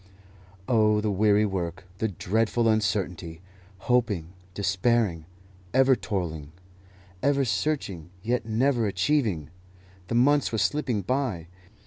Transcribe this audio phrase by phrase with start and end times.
[0.67, 3.39] Oh, the weary work, the dreadful uncertainty!
[3.85, 5.27] Hoping, despairing,
[5.75, 6.53] ever toiling,
[7.21, 9.51] ever searching, yet never achieving!
[10.07, 11.49] The months were slipping by.